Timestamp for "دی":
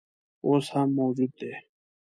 1.39-1.51